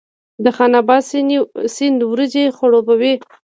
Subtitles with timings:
[0.43, 1.01] د خان اباد
[1.75, 3.13] سیند وریجې خړوبوي